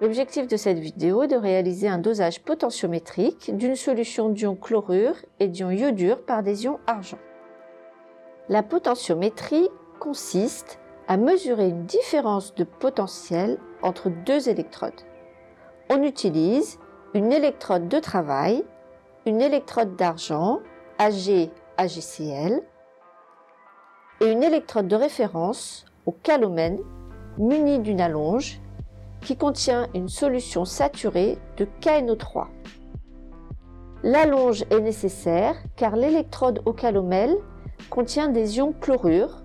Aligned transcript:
L'objectif 0.00 0.48
de 0.48 0.56
cette 0.56 0.78
vidéo 0.78 1.22
est 1.22 1.28
de 1.28 1.36
réaliser 1.36 1.88
un 1.88 1.98
dosage 1.98 2.42
potentiométrique 2.42 3.56
d'une 3.56 3.76
solution 3.76 4.28
d'ion 4.28 4.56
chlorure 4.56 5.14
et 5.38 5.46
d'ion 5.46 5.70
iodure 5.70 6.24
par 6.24 6.42
des 6.42 6.64
ions 6.64 6.80
argent. 6.86 7.18
La 8.48 8.62
potentiométrie 8.62 9.68
consiste 10.00 10.80
à 11.06 11.16
mesurer 11.16 11.68
une 11.68 11.84
différence 11.84 12.54
de 12.54 12.64
potentiel 12.64 13.58
entre 13.82 14.10
deux 14.10 14.48
électrodes. 14.48 15.00
On 15.90 16.02
utilise 16.02 16.78
une 17.14 17.32
électrode 17.32 17.88
de 17.88 17.98
travail, 18.00 18.64
une 19.26 19.40
électrode 19.40 19.94
d'argent, 19.96 20.60
Ag 20.98 21.50
AgCl, 21.76 22.62
et 24.20 24.30
une 24.30 24.42
électrode 24.42 24.88
de 24.88 24.96
référence 24.96 25.84
au 26.06 26.12
calomène 26.12 26.80
munie 27.38 27.78
d'une 27.78 28.00
allonge 28.00 28.60
qui 29.24 29.36
contient 29.36 29.88
une 29.94 30.08
solution 30.08 30.64
saturée 30.64 31.38
de 31.56 31.66
KNO3. 31.80 32.46
L'allonge 34.02 34.64
est 34.70 34.80
nécessaire 34.80 35.56
car 35.76 35.96
l'électrode 35.96 36.60
au 36.66 36.72
calomel 36.72 37.34
contient 37.88 38.28
des 38.28 38.58
ions 38.58 38.74
chlorure 38.78 39.42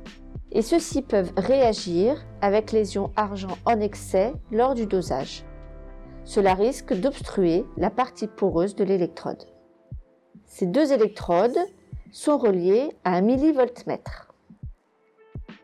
et 0.51 0.61
ceux-ci 0.61 1.01
peuvent 1.01 1.31
réagir 1.37 2.25
avec 2.41 2.71
les 2.71 2.95
ions 2.95 3.11
argent 3.15 3.57
en 3.65 3.79
excès 3.79 4.33
lors 4.51 4.75
du 4.75 4.85
dosage. 4.85 5.45
Cela 6.25 6.53
risque 6.53 6.93
d'obstruer 6.93 7.65
la 7.77 7.89
partie 7.89 8.27
poreuse 8.27 8.75
de 8.75 8.83
l'électrode. 8.83 9.45
Ces 10.45 10.65
deux 10.65 10.91
électrodes 10.91 11.57
sont 12.11 12.37
reliées 12.37 12.89
à 13.03 13.13
un 13.13 13.21
millivoltmètre. 13.21 14.28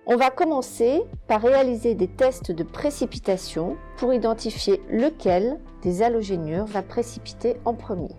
On 0.06 0.16
va 0.16 0.30
commencer 0.30 1.02
par 1.28 1.42
réaliser 1.42 1.96
des 1.96 2.08
tests 2.08 2.52
de 2.52 2.64
précipitation 2.64 3.78
pour 3.98 4.14
identifier 4.14 4.82
lequel 4.90 5.60
des 5.82 6.02
halogénures 6.02 6.66
va 6.66 6.82
précipiter 6.82 7.58
en 7.66 7.74
premier. 7.74 8.16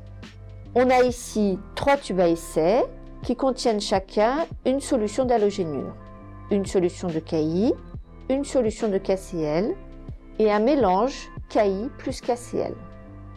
On 0.74 0.90
a 0.90 1.02
ici 1.04 1.58
trois 1.74 1.96
tubes 1.96 2.20
à 2.20 2.28
essai 2.28 2.84
qui 3.22 3.34
contiennent 3.34 3.80
chacun 3.80 4.46
une 4.64 4.80
solution 4.80 5.24
d'halogénure, 5.24 5.94
une 6.50 6.66
solution 6.66 7.08
de 7.08 7.18
KI, 7.18 7.72
une 8.28 8.44
solution 8.44 8.88
de 8.88 8.98
KCl 8.98 9.74
et 10.38 10.52
un 10.52 10.60
mélange 10.60 11.30
KI 11.48 11.88
plus 11.98 12.20
KCl. 12.20 12.74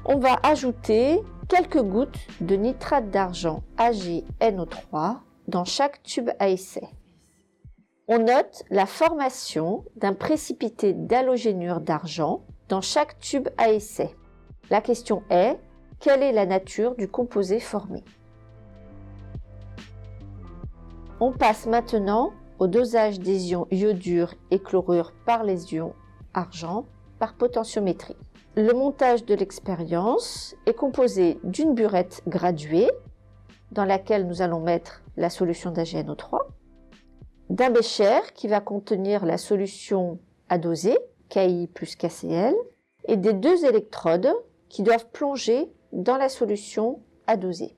On 0.06 0.18
va 0.18 0.38
ajouter 0.44 1.22
quelques 1.48 1.82
gouttes 1.82 2.20
de 2.42 2.56
nitrate 2.56 3.10
d'argent 3.10 3.64
AgNO3 3.78 5.18
dans 5.48 5.66
chaque 5.66 6.04
tube 6.04 6.30
à 6.40 6.50
essai. 6.50 6.88
On 8.12 8.18
note 8.18 8.64
la 8.72 8.88
formation 8.88 9.86
d'un 9.96 10.16
précipité 10.16 10.94
d'halogénure 10.94 11.80
d'argent 11.80 12.42
dans 12.68 12.82
chaque 12.82 13.20
tube 13.20 13.50
à 13.60 13.70
essai. 13.70 14.16
La 14.72 14.82
question 14.82 15.22
est, 15.30 15.60
quelle 16.00 16.24
est 16.24 16.32
la 16.32 16.48
nature 16.48 16.96
du 16.96 17.08
composé 17.08 17.60
formé? 17.60 18.04
On 21.20 21.32
passe 21.32 21.68
maintenant 21.68 22.32
au 22.58 22.66
dosage 22.66 23.20
des 23.20 23.52
ions 23.52 23.68
iodure 23.70 24.34
et 24.50 24.58
chlorure 24.58 25.14
par 25.28 25.44
les 25.44 25.76
ions 25.76 25.94
argent 26.34 26.86
par 27.20 27.36
potentiométrie. 27.36 28.18
Le 28.56 28.74
montage 28.74 29.24
de 29.24 29.36
l'expérience 29.36 30.56
est 30.66 30.74
composé 30.74 31.40
d'une 31.44 31.76
burette 31.76 32.24
graduée 32.26 32.90
dans 33.72 33.86
laquelle 33.86 34.26
nous 34.26 34.42
allons 34.42 34.62
mettre 34.62 35.04
la 35.16 35.30
solution 35.30 35.70
d'AgNO3 35.70 36.40
d'un 37.50 37.72
bécher 37.72 38.20
qui 38.36 38.48
va 38.48 38.62
contenir 38.62 39.26
la 39.26 39.38
solution 39.38 40.20
à 40.50 40.58
doser, 40.58 40.98
KI 41.30 41.68
plus 41.68 41.96
KCl, 41.96 42.56
et 43.06 43.18
des 43.18 43.34
deux 43.34 43.66
électrodes 43.66 44.32
qui 44.68 44.84
doivent 44.84 45.10
plonger 45.10 45.72
dans 45.92 46.18
la 46.18 46.30
solution 46.30 47.02
à 47.28 47.38
doser. 47.38 47.76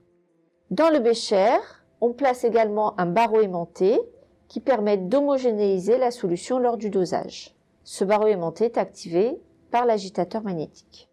Dans 0.69 0.89
le 0.89 0.99
bécher, 0.99 1.57
on 2.01 2.13
place 2.13 2.43
également 2.43 2.99
un 2.99 3.05
barreau 3.05 3.41
aimanté 3.41 3.99
qui 4.47 4.59
permet 4.59 4.97
d'homogénéiser 4.97 5.97
la 5.97 6.11
solution 6.11 6.59
lors 6.59 6.77
du 6.77 6.89
dosage. 6.89 7.55
Ce 7.83 8.03
barreau 8.03 8.27
aimanté 8.27 8.65
est 8.65 8.77
activé 8.77 9.39
par 9.71 9.85
l'agitateur 9.85 10.43
magnétique. 10.43 11.09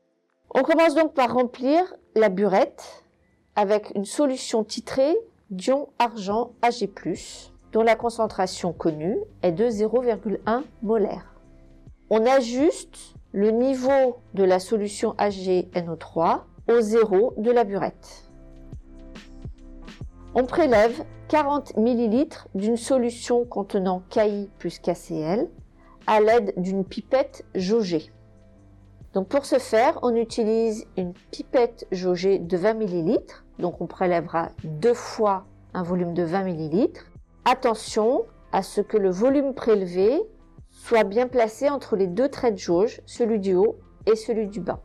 On 0.54 0.62
commence 0.62 0.94
donc 0.94 1.14
par 1.14 1.32
remplir 1.32 1.94
la 2.14 2.28
burette 2.28 3.04
avec 3.54 3.92
une 3.94 4.04
solution 4.04 4.64
titrée 4.64 5.16
d'ion 5.50 5.88
argent 5.98 6.52
Ag+, 6.62 6.88
dont 7.72 7.82
la 7.82 7.96
concentration 7.96 8.72
connue 8.72 9.18
est 9.42 9.52
de 9.52 9.66
0,1 9.66 10.62
molaire. 10.82 11.34
On 12.10 12.24
ajuste 12.24 13.14
le 13.32 13.50
niveau 13.50 14.16
de 14.34 14.44
la 14.44 14.58
solution 14.58 15.14
AgNO3 15.18 16.40
au 16.70 16.80
zéro 16.80 17.34
de 17.36 17.50
la 17.50 17.64
burette. 17.64 18.30
On 20.34 20.44
prélève 20.44 21.04
40 21.28 21.76
ml 21.76 22.28
d'une 22.54 22.76
solution 22.76 23.44
contenant 23.44 24.02
KI 24.08 24.48
plus 24.58 24.78
KCl 24.78 25.48
à 26.06 26.20
l'aide 26.20 26.54
d'une 26.56 26.84
pipette 26.84 27.44
jaugée. 27.54 28.10
Donc 29.12 29.28
pour 29.28 29.44
ce 29.44 29.58
faire, 29.58 29.98
on 30.02 30.14
utilise 30.14 30.86
une 30.96 31.12
pipette 31.30 31.86
jaugée 31.92 32.38
de 32.38 32.56
20 32.56 32.80
ml. 32.80 33.18
Donc 33.58 33.80
on 33.80 33.86
prélèvera 33.86 34.50
deux 34.64 34.94
fois 34.94 35.44
un 35.74 35.82
volume 35.82 36.14
de 36.14 36.22
20 36.22 36.46
ml 36.46 36.88
Attention 37.50 38.26
à 38.52 38.62
ce 38.62 38.82
que 38.82 38.98
le 38.98 39.08
volume 39.08 39.54
prélevé 39.54 40.20
soit 40.70 41.04
bien 41.04 41.26
placé 41.26 41.70
entre 41.70 41.96
les 41.96 42.06
deux 42.06 42.28
traits 42.28 42.52
de 42.52 42.58
jauge, 42.58 43.00
celui 43.06 43.38
du 43.38 43.54
haut 43.54 43.78
et 44.04 44.16
celui 44.16 44.48
du 44.48 44.60
bas. 44.60 44.80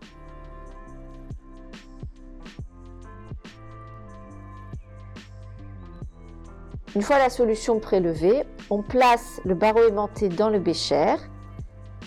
Une 6.95 7.01
fois 7.01 7.17
la 7.17 7.29
solution 7.29 7.81
prélevée, 7.81 8.43
on 8.69 8.81
place 8.81 9.41
le 9.43 9.55
barreau 9.55 9.85
aimanté 9.85 10.29
dans 10.29 10.49
le 10.49 10.59
bécher 10.59 11.15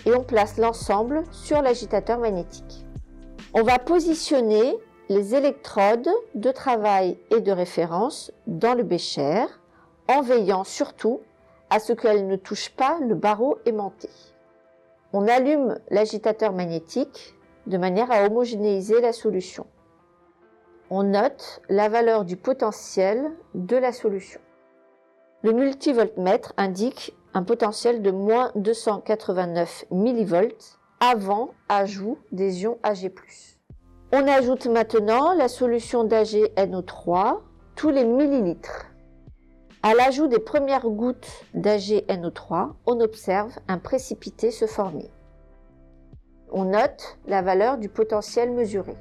et 0.07 0.15
on 0.15 0.23
place 0.23 0.57
l'ensemble 0.57 1.21
sur 1.29 1.61
l'agitateur 1.61 2.17
magnétique. 2.17 2.83
On 3.53 3.61
va 3.61 3.77
positionner 3.77 4.75
les 5.07 5.35
électrodes 5.35 6.09
de 6.33 6.49
travail 6.49 7.19
et 7.29 7.41
de 7.41 7.51
référence 7.51 8.31
dans 8.47 8.73
le 8.73 8.81
bécher 8.81 9.45
en 10.07 10.21
veillant 10.21 10.63
surtout 10.63 11.21
à 11.69 11.79
ce 11.79 11.93
qu'elle 11.93 12.27
ne 12.27 12.35
touche 12.35 12.69
pas 12.69 12.97
le 12.99 13.15
barreau 13.15 13.57
aimanté. 13.65 14.09
On 15.13 15.27
allume 15.27 15.79
l'agitateur 15.89 16.53
magnétique 16.53 17.35
de 17.65 17.77
manière 17.77 18.11
à 18.11 18.25
homogénéiser 18.25 19.01
la 19.01 19.13
solution. 19.13 19.65
On 20.89 21.03
note 21.03 21.61
la 21.69 21.89
valeur 21.89 22.23
du 22.23 22.37
potentiel 22.37 23.31
de 23.53 23.75
la 23.75 23.91
solution. 23.91 24.39
Le 25.43 25.51
multivoltmètre 25.51 26.53
indique 26.57 27.15
un 27.33 27.43
potentiel 27.43 28.01
de 28.01 28.11
moins 28.11 28.51
289 28.55 29.85
mV 29.91 30.55
avant 30.99 31.51
ajout 31.69 32.17
des 32.31 32.63
ions 32.63 32.79
Ag+. 32.83 33.11
On 34.13 34.27
ajoute 34.27 34.67
maintenant 34.67 35.33
la 35.33 35.47
solution 35.47 36.05
d'AgNO3 36.05 37.39
tous 37.75 37.89
les 37.89 38.05
millilitres. 38.05 38.87
À 39.89 39.93
l'ajout 39.93 40.27
des 40.27 40.39
premières 40.39 40.89
gouttes 40.89 41.45
d'AgNO3, 41.55 42.73
on 42.87 42.99
observe 42.99 43.57
un 43.69 43.77
précipité 43.77 44.51
se 44.51 44.65
former. 44.65 45.09
On 46.51 46.65
note 46.65 47.17
la 47.25 47.41
valeur 47.41 47.77
du 47.77 47.87
potentiel 47.87 48.51
mesuré. 48.51 48.97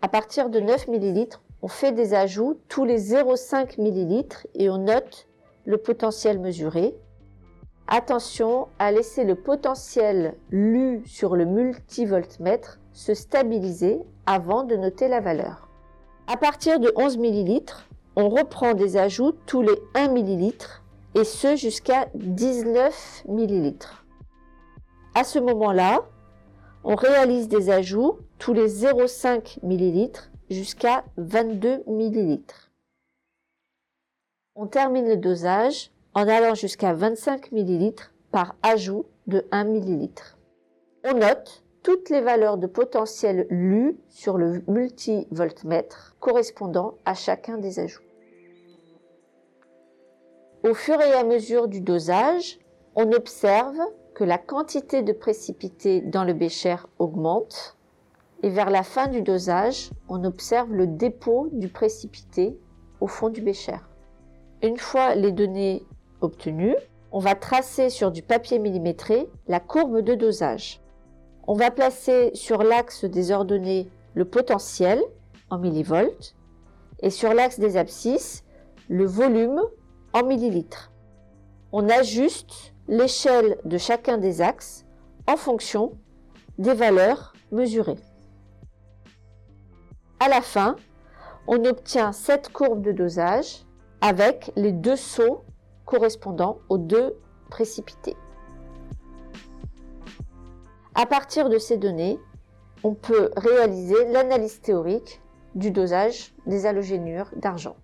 À 0.00 0.06
partir 0.06 0.48
de 0.48 0.60
9 0.60 0.86
ml, 0.86 1.36
on 1.62 1.68
fait 1.68 1.90
des 1.90 2.14
ajouts 2.14 2.60
tous 2.68 2.84
les 2.84 3.12
0,5 3.12 3.76
ml 3.76 4.24
et 4.54 4.70
on 4.70 4.78
note 4.78 5.26
le 5.64 5.78
potentiel 5.78 6.38
mesuré. 6.38 6.94
Attention 7.86 8.68
à 8.78 8.92
laisser 8.92 9.24
le 9.24 9.34
potentiel 9.34 10.36
lu 10.50 11.02
sur 11.06 11.36
le 11.36 11.44
multivoltmètre 11.44 12.80
se 12.92 13.12
stabiliser 13.12 14.00
avant 14.24 14.64
de 14.64 14.74
noter 14.74 15.06
la 15.06 15.20
valeur. 15.20 15.68
À 16.26 16.38
partir 16.38 16.80
de 16.80 16.90
11 16.96 17.18
ml, 17.18 17.60
on 18.16 18.30
reprend 18.30 18.72
des 18.72 18.96
ajouts 18.96 19.32
tous 19.44 19.60
les 19.60 19.76
1 19.94 20.14
ml 20.14 20.54
et 21.14 21.24
ce 21.24 21.56
jusqu'à 21.56 22.08
19 22.14 23.24
ml. 23.28 23.74
À 25.14 25.22
ce 25.22 25.38
moment-là, 25.38 26.06
on 26.84 26.94
réalise 26.94 27.48
des 27.48 27.68
ajouts 27.68 28.18
tous 28.38 28.54
les 28.54 28.68
0,5 28.68 29.58
ml 29.62 30.10
jusqu'à 30.48 31.04
22 31.18 31.82
ml. 31.86 32.40
On 34.54 34.66
termine 34.66 35.06
le 35.06 35.16
dosage 35.16 35.90
en 36.14 36.28
allant 36.28 36.54
jusqu'à 36.54 36.94
25 36.94 37.52
ml 37.52 37.92
par 38.30 38.54
ajout 38.62 39.06
de 39.26 39.46
1 39.50 39.64
ml. 39.64 40.08
On 41.04 41.14
note 41.14 41.64
toutes 41.82 42.08
les 42.08 42.20
valeurs 42.20 42.56
de 42.56 42.66
potentiel 42.66 43.46
lues 43.50 43.98
sur 44.08 44.38
le 44.38 44.62
multivoltmètre 44.68 46.16
correspondant 46.20 46.94
à 47.04 47.14
chacun 47.14 47.58
des 47.58 47.78
ajouts. 47.78 48.02
Au 50.62 50.72
fur 50.72 51.00
et 51.00 51.12
à 51.12 51.24
mesure 51.24 51.68
du 51.68 51.80
dosage, 51.80 52.58
on 52.94 53.12
observe 53.12 53.76
que 54.14 54.24
la 54.24 54.38
quantité 54.38 55.02
de 55.02 55.12
précipité 55.12 56.00
dans 56.00 56.24
le 56.24 56.32
bécher 56.32 56.76
augmente 56.98 57.76
et 58.42 58.48
vers 58.48 58.70
la 58.70 58.82
fin 58.82 59.08
du 59.08 59.20
dosage, 59.20 59.90
on 60.08 60.24
observe 60.24 60.72
le 60.72 60.86
dépôt 60.86 61.48
du 61.52 61.68
précipité 61.68 62.56
au 63.00 63.06
fond 63.06 63.28
du 63.28 63.42
bécher. 63.42 63.76
Une 64.62 64.78
fois 64.78 65.14
les 65.14 65.32
données 65.32 65.82
obtenues, 66.20 66.76
on 67.12 67.18
va 67.18 67.34
tracer 67.34 67.90
sur 67.90 68.10
du 68.10 68.22
papier 68.22 68.58
millimétré 68.58 69.28
la 69.46 69.60
courbe 69.60 70.00
de 70.00 70.14
dosage. 70.14 70.80
On 71.46 71.54
va 71.54 71.70
placer 71.70 72.30
sur 72.34 72.62
l'axe 72.62 73.04
des 73.04 73.30
ordonnées 73.30 73.88
le 74.14 74.24
potentiel 74.24 75.00
en 75.50 75.58
millivolts 75.58 76.34
et 77.00 77.10
sur 77.10 77.34
l'axe 77.34 77.60
des 77.60 77.76
abscisses 77.76 78.44
le 78.88 79.04
volume 79.04 79.60
en 80.12 80.24
millilitres. 80.24 80.90
On 81.72 81.88
ajuste 81.88 82.74
l'échelle 82.88 83.58
de 83.64 83.78
chacun 83.78 84.18
des 84.18 84.40
axes 84.40 84.84
en 85.26 85.36
fonction 85.36 85.98
des 86.58 86.74
valeurs 86.74 87.32
mesurées. 87.50 87.98
À 90.20 90.28
la 90.28 90.40
fin, 90.40 90.76
on 91.46 91.64
obtient 91.64 92.12
cette 92.12 92.50
courbe 92.50 92.82
de 92.82 92.92
dosage 92.92 93.64
avec 94.00 94.52
les 94.56 94.72
deux 94.72 94.96
sauts 94.96 95.44
correspondant 95.84 96.58
aux 96.68 96.78
deux 96.78 97.16
précipités. 97.50 98.16
À 100.94 101.06
partir 101.06 101.48
de 101.48 101.58
ces 101.58 101.76
données, 101.76 102.18
on 102.82 102.94
peut 102.94 103.30
réaliser 103.36 104.04
l'analyse 104.12 104.60
théorique 104.60 105.20
du 105.54 105.70
dosage 105.70 106.34
des 106.46 106.66
halogénures 106.66 107.30
d'argent. 107.36 107.76